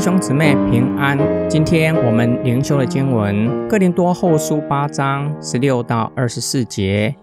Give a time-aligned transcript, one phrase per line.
[0.00, 1.18] 弟兄姊妹平安。
[1.46, 7.14] 今天我们灵修的经文《哥林多后书》八章十六到二十四节。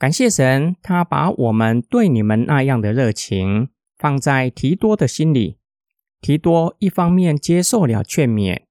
[0.00, 5.58] 感谢神，他把我们对你们那样的热情放在提多的心里。
[6.20, 8.62] 提多一方面接受了劝勉，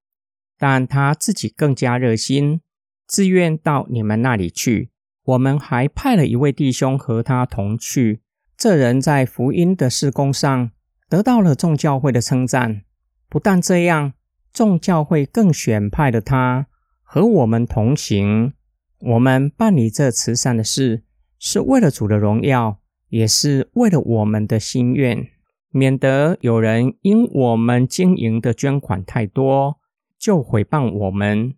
[0.59, 2.59] 但他自己更加热心，
[3.07, 4.89] 自愿到你们那里去。
[5.23, 8.19] 我们还派了一位弟兄和他同去。
[8.57, 10.71] 这人在福音的事工上
[11.07, 12.81] 得到了众教会的称赞。
[13.31, 14.11] 不但这样，
[14.51, 16.67] 众教会更选派了他
[17.01, 18.51] 和我们同行。
[18.99, 21.03] 我们办理这慈善的事，
[21.39, 25.29] 是为了主的荣耀，也是为了我们的心愿，
[25.69, 29.79] 免得有人因我们经营的捐款太多，
[30.19, 31.55] 就毁谤我们。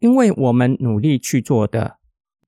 [0.00, 1.98] 因为我们努力去做的，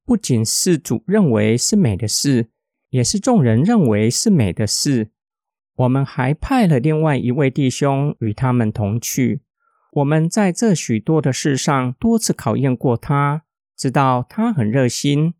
[0.04, 2.50] 不仅是主认为是美的事，
[2.88, 5.12] 也是众人认为是美的事。
[5.80, 9.40] 我们还派了另外一位弟兄与他们同去。
[9.92, 15.32] 我们在这许多的事上多次考验过他，知道他很热心。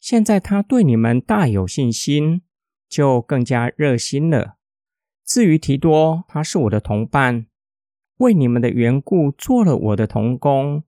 [0.00, 2.42] 现在他对你们大有信心，
[2.88, 4.56] 就更加热心了。
[5.24, 7.46] 至于提多，他是我的同伴，
[8.18, 10.82] 为你们的缘故做了我的同工。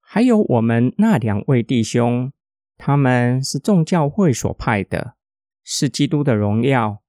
[0.00, 2.32] 还有我们那两位弟兄，
[2.76, 5.14] 他们是众教会所派的，
[5.62, 7.02] 是基督的荣耀。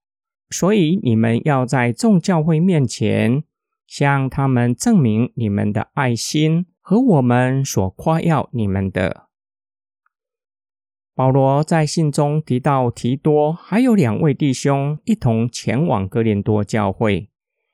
[0.50, 3.44] 所以你们要在众教会面前
[3.86, 9.28] 向他们证明你们的爱心和我们所夸耀你们的。
[11.14, 17.30] 保罗在信中提到提多还有两位弟兄一同前往哥林多教会，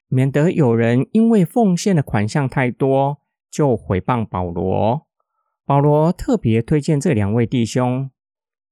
[0.07, 5.07] 免得有人因为奉献的款项太多就毁谤保罗。
[5.63, 8.09] 保罗特别推荐这两位弟兄，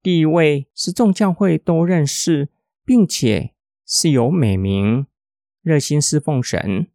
[0.02, 2.50] 第一位是众教会都认识，
[2.84, 3.52] 并且。
[3.86, 5.08] 是有美名、
[5.62, 6.88] 热心侍奉神，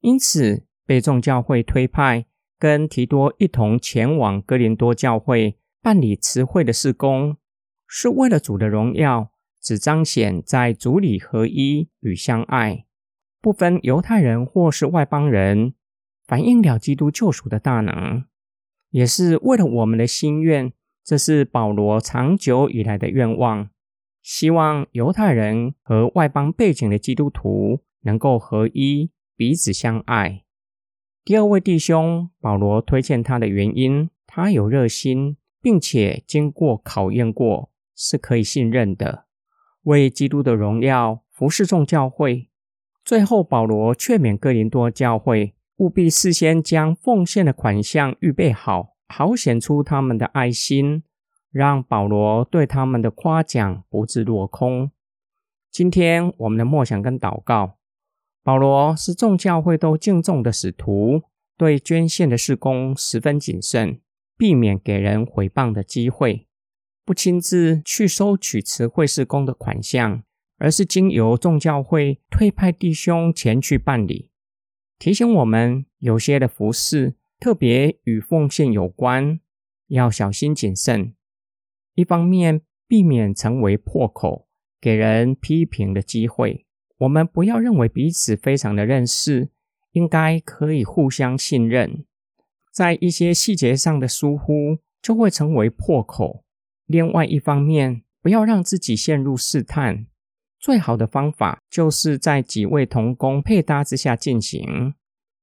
[0.00, 2.26] 因此被众教会推派，
[2.58, 7.36] 跟提多一同前往哥林多教会办理慈会的事工，
[7.86, 12.86] 是为了主的荣耀，只彰显在主里合一与相爱，
[13.40, 15.74] 不分犹太人或是外邦人，
[16.26, 18.24] 反映了基督救赎的大能，
[18.90, 20.72] 也是为了我们的心愿。
[21.04, 23.70] 这是保罗长久以来的愿望。
[24.28, 30.44] 希望犹太人和外邦背景的基督徒能够合一，彼此相爱。
[31.24, 39.24] 第二位弟兄保罗推荐他的原因，他有热心，并且经过考验过，是可以信任的，
[39.84, 42.50] 为基督的荣耀服侍众教会。
[43.02, 51.04] 最后，保罗劝勉哥林多教会务必事先将奉献的款项预备好，好显出他们的爱心。
[51.50, 54.90] 让保罗对他们的夸奖不致落空。
[55.70, 57.78] 今天我们的默想跟祷告，
[58.42, 61.22] 保罗是众教会都敬重的使徒，
[61.56, 64.00] 对捐献的事工十分谨慎，
[64.36, 66.46] 避免给人毁谤的机会，
[67.04, 70.22] 不亲自去收取慈惠事工的款项，
[70.58, 74.30] 而是经由众教会推派弟兄前去办理。
[74.98, 79.38] 提醒我们，有些的服饰特别与奉献有关，
[79.88, 81.14] 要小心谨慎。
[81.98, 84.46] 一方面避免成为破口，
[84.80, 86.64] 给人批评的机会。
[86.98, 89.50] 我们不要认为彼此非常的认识，
[89.90, 92.04] 应该可以互相信任。
[92.72, 96.44] 在一些细节上的疏忽，就会成为破口。
[96.86, 100.06] 另外一方面，不要让自己陷入试探。
[100.60, 104.94] 最好的方法就是在几位同工配搭之下进行。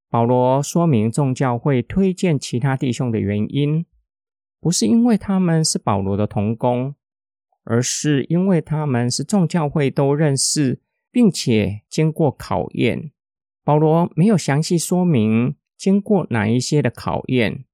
[0.09, 3.85] 保罗说明众教会推荐其他弟兄的原因。
[4.65, 6.95] 不是因为他们是保罗的同工，
[7.65, 10.81] 而是因为他们是众教会都认识，
[11.11, 13.11] 并且经过考验。
[13.63, 17.65] 保罗没有详细说明经过哪一些的考验。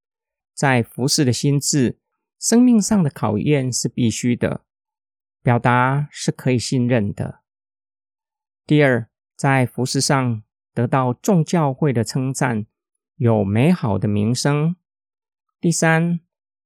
[0.53, 1.97] 在服侍的心智、
[2.37, 4.65] 生命上的考验是必须的，
[5.41, 7.39] 表达是可以信任的。
[8.67, 12.65] 第二，在服侍上得到众教会的称赞，
[13.15, 14.75] 有美好的名声。
[15.61, 16.19] 第三。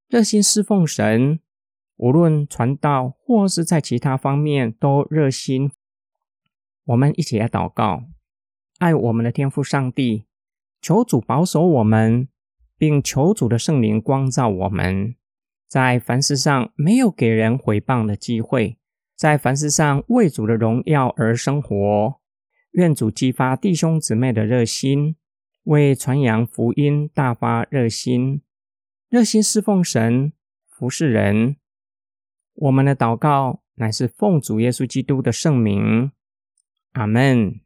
[0.08, 1.40] 热心侍奉神，
[1.98, 5.72] 无论传道或是在其他方面都热心。
[6.86, 8.04] 我们一起来祷告，
[8.78, 10.26] 爱我们的天父上帝，
[10.80, 12.28] 求主保守我们，
[12.78, 15.16] 并求主的圣灵光照我们，
[15.68, 18.78] 在凡事上没有给人回报的机会，
[19.16, 22.22] 在凡事上为主的荣耀而生活。
[22.74, 25.16] 愿主激发弟兄姊妹的热心，
[25.64, 28.44] 为传扬福音大发热心。
[29.16, 30.34] 热心侍奉神，
[30.68, 31.56] 服侍人。
[32.56, 36.12] 我们的祷告乃是奉主耶稣基督的圣名。
[36.92, 37.62] 阿门。